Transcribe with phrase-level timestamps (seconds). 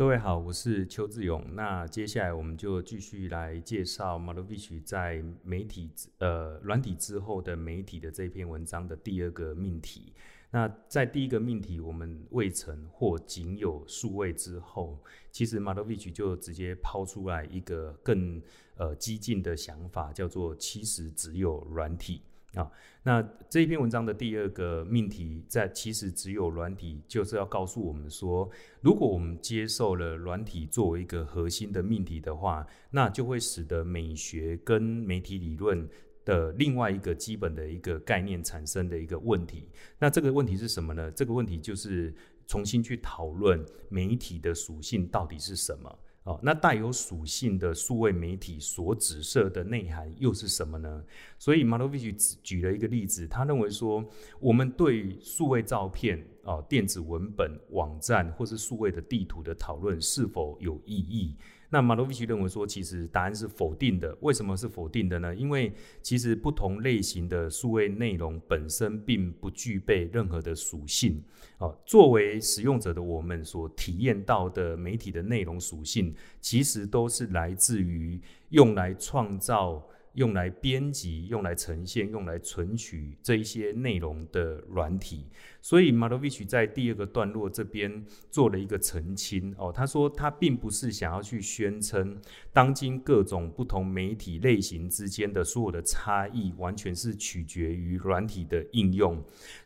[0.00, 1.44] 各位好，我是邱志勇。
[1.52, 10.14] 那接下来我们就继续来介绍 Malovich 在媒体呃软体之后的媒体的这篇文章的第二个命题。
[10.50, 14.98] 那在第一个命题，我们未曾或仅有数位之后，
[15.30, 18.40] 其实 Malovich 就直接抛出来一个更
[18.76, 22.22] 呃激进的想法，叫做其实只有软体。
[22.54, 22.68] 啊，
[23.04, 28.50] 那这一篇文章的第二个命题，在其实只有软体，就是要告诉我们说，
[28.80, 35.88] 如果我们接受了软体作为一个核心的命题的话，那就会使得美学跟媒体理论
[36.24, 39.68] 的另外一个基本的一个概念产生的一个问题。
[39.98, 41.08] 那这个问题是什么呢？
[41.12, 42.12] 这个问题就是
[42.48, 45.98] 重新去讨论媒体的属性到底是什么。
[46.42, 51.02] 那带有属性的数位媒体所指涉的内涵又是什么呢？
[51.38, 54.04] 所以 Malovich 举了一个例子，他认为说，
[54.38, 61.36] 我们对数位照片、哦电子文本、网站或是数位的地图的讨论是否有意义？
[61.72, 64.16] 那马罗维奇认为说，其实答案是否定的。
[64.22, 65.32] 为什么是否定的呢？
[65.32, 71.22] 因为其实不同类型的数位内容本身并不具备任何的属性。
[71.58, 79.80] 哦，作为使用者的我们所体验到的媒体的内容属性，其实都是来自于用来创造。
[80.14, 85.26] 用来编辑、用来呈现、用来存取这一些内容的软体，
[85.60, 92.20] 所以 Malovic 在第二个段落这边做了一个澄清哦，他说他并不是想要去宣称，
[92.52, 99.22] 当今各种不同媒体类型之间的所有的差异，完全是取决于软体的应用。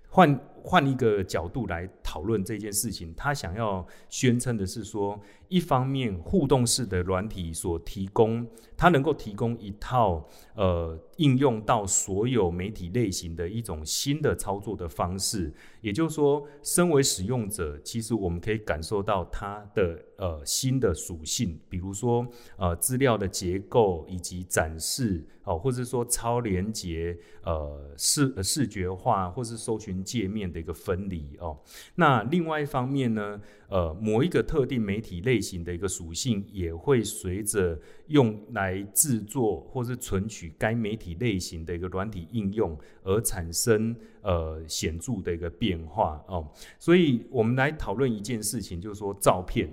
[0.09, 22.27] 换换一个角度来讨论这件事情，他想要宣称的是说，一方面互动式的软体所提供，它能够提供一套呃应用到所有媒体类型的一种新的操作的方式，也就是说，身为使用者，其实我们可以感受到它的呃新的属性，比如说
[22.57, 31.59] 呃资料的结构以及展示哦，或者说超连接呃视视觉化或是搜寻界面的一个分离哦，
[31.97, 46.49] 那另外一方面呢，呃，某一个特定媒体类型的一个属性也会随着用来制作或是存取该媒体类型的一个软体应用而产生呃显著的一个变化哦。
[46.79, 49.69] 所以我们来讨论一件事情，就是说照片。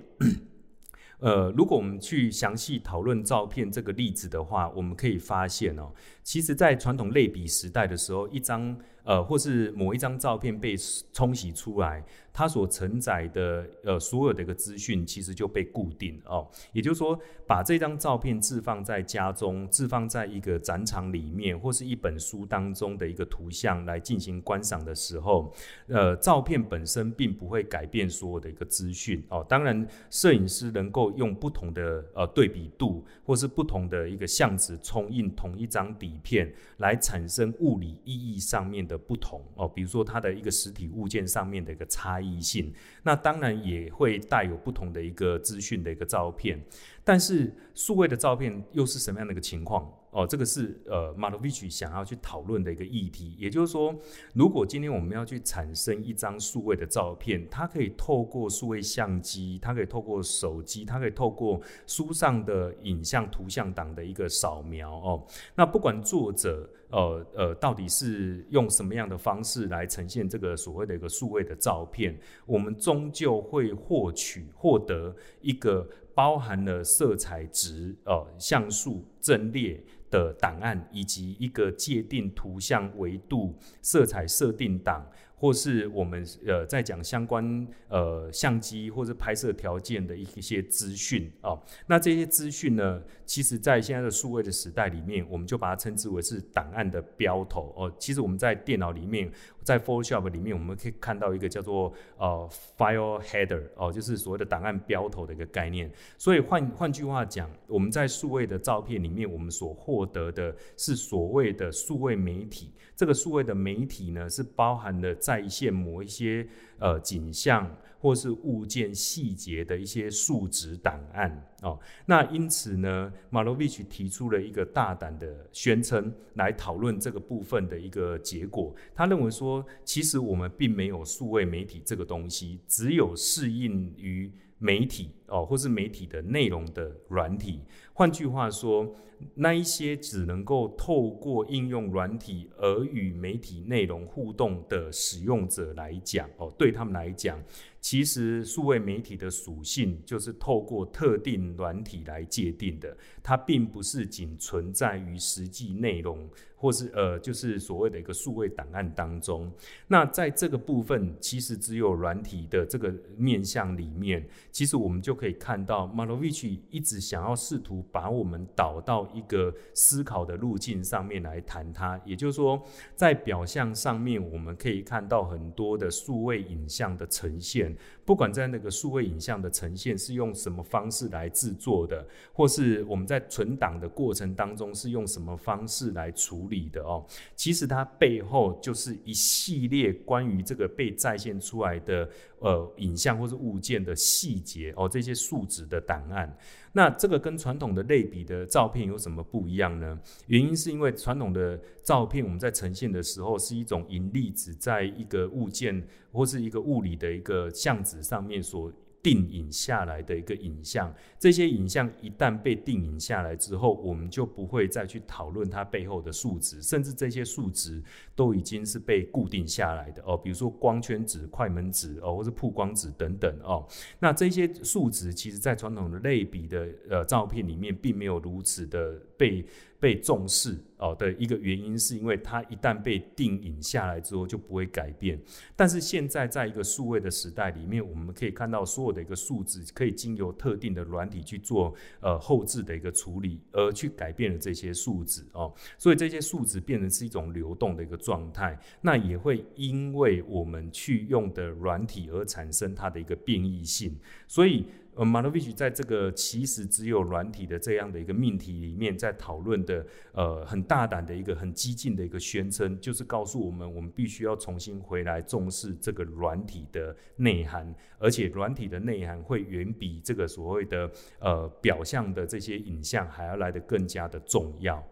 [1.22, 5.90] 呃，如果我们去详细讨论照片这个例子的话，我们可以发现哦，
[6.22, 8.76] 其实在传统类比时代的时候，一张。
[9.04, 10.76] 呃，或是某一张照片被
[11.12, 16.48] 冲洗出来，它所承载的呃所有的一个资讯，其实就被固定哦。
[16.72, 25.52] 也就是说，把这张照片置放在家中，置放在一个展场里面，或是一本书当中的一个图像来进行观赏的时候，
[25.88, 29.44] 呃，照片本身并不会改变所有的一个资讯哦。
[29.48, 38.86] 当然，摄影师能够用不同的呃对比度，或是不同的一个相纸冲印同一张底片，来产生物理意义上面。
[38.92, 42.72] 的不同哦，比如说它的一个实体物件上面的一个差异性，
[43.02, 46.62] 那当然也会带有不同的一个资讯的一个照片，
[47.02, 49.90] 但是数位的照片又是什么样的一个情况？
[50.12, 53.34] 哦，这个是呃，Malovich 想要去讨论的一个议题。
[53.38, 53.94] 也就是说，
[54.34, 65.26] 如果今天我们要去产生一张数位的照片，它可以透过数位相机，它可以透过手机，它可以透过书上的影像图像档的一个扫描哦。
[65.54, 72.14] 那不管作者呃呃到底是用什么样的方式来呈现这个所谓的一个数位的照片，
[72.44, 79.82] 我们终究会获取获得一个包含了色彩值、呃像素阵列。
[80.12, 85.10] 的档案以及一个界定图像维度、色彩设定档。
[85.34, 97.92] 或是我们呃在讲相关呃相机或者拍摄条件的一些资讯哦，那这些资讯呢，其实在现在的数位的时代里面，我们就把它称之为是档案的标头哦。
[97.98, 99.28] 其实我们在电脑里面，
[99.62, 105.90] 在 Photoshop 里面，我们可以看到一个叫做呃 File Header 哦，就是所谓的档案标头的一个概念。
[106.18, 112.72] 所以换换句话讲，我们在数位的照片里面，我们所获得的是所谓的数位媒体。
[112.94, 116.46] 这个数位的媒体呢，是包含了在线某一些
[116.78, 117.68] 呃景象
[118.02, 121.78] 或是物件细节的一些数值档案哦。
[122.04, 128.74] 那因此呢，Malovich 提出了一个大胆的宣称来讨论这个部分的一个结果。
[128.92, 137.60] 他认为说，其实我们并没有数位媒体这个东西，只有适应于媒体哦，或是媒体的内容的软体。
[137.92, 138.92] 换句话说，
[139.34, 147.40] 那一些只能够透过应用软体而与媒体内容互动的使用者来讲哦，对他们来讲，
[147.82, 156.26] 其实数位媒体的属性就是透过特定软体来界定的，它并不是仅存在于实际内容。
[156.54, 159.52] 或是呃，就是所谓的一个数位档案当中，
[159.88, 172.00] 那在这个部分，其实只有软体的这个面向里面，其实我们就可以看到，Malovic 一直想要试图把我们导到一个思考的路径上面来谈它。
[172.04, 172.64] 也就是说，
[172.94, 177.71] 在表象上面，我们可以看到很多的数位影像的呈现。
[178.04, 192.08] 不管在那个数位影像的呈现是用什么方式来制作的，或是我们在存档的过程当中是用什么方式来处理的哦，其实它背后就是一系列关于这个被再现出来的
[192.40, 196.36] 呃影像或是物件的细节哦，这些数值的档案。
[196.74, 200.00] 那这个跟传统的类比的照片有什么不一样呢？
[200.26, 208.72] 原因是因为传统的照片我们在呈现的时候是一种银粒子在一个物件或是一个物理的一个相纸上面所。
[209.04, 217.82] 定影下来的一个影像，这些影像一旦被定影下来之后，我们就不会再去讨论它背后的数值，甚至这些数值
[218.14, 220.16] 都已经是被固定下来的哦。
[220.16, 223.66] 比如说光圈值、快门值哦，或是曝光值等等哦。
[223.98, 229.44] 那这些数值其实在传统的类比的呃照片里面，并没有如此的被。
[229.82, 235.20] 被重视哦的一个原因，是因为它一旦被定影下来之后就不会改变。
[235.56, 245.52] 但是现在在一个数位的时代里面，我们可以看到所有的一个数字可以经由特定的软体去做呃后置的一个处理，而去改变了这些数值哦。
[245.76, 253.98] 所以这些数值变成是一种流动的一个状态，那也会因为我们去用的软体而产生它的一个变异性，
[254.28, 254.64] 所以。
[254.94, 270.90] 呃，Malovich 在这个其实只有软体的这样的一个命题里面，在讨论的呃很大胆的一个很激进的一个宣称，就是告诉我们，我们必须要重新回来重视这个软体的内涵，而且软体的内涵会远比这个所谓的
[271.20, 274.86] 呃表象的这些影像还要来得更加的重要。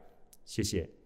[0.44, 0.99] 谢谢。